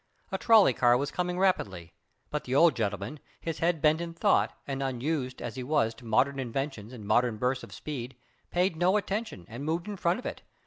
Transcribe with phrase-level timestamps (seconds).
[0.31, 1.93] A trolley car was coming rapidly,
[2.31, 6.05] but the old gentleman, his head bent in thought and unused as he was to
[6.05, 8.15] modern inventions and modern bursts of speed,
[8.49, 10.41] paid no attention and moved in front of it.